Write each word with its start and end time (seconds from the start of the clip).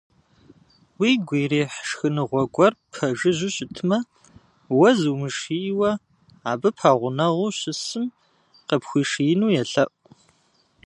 Уигу 0.99 1.35
ирихь 1.43 1.77
шхыныгъуэ 1.87 2.43
гуэр 2.53 2.73
ппэжыжьэу 2.91 3.53
щытмэ, 3.55 3.99
уэ 4.77 4.89
зумышийуэ, 4.99 5.91
абы 6.51 6.69
пэгъунэгъуу 6.77 7.51
щысым 7.59 8.05
къыпхуишиину 8.67 9.47
елъэӏу. 9.61 9.93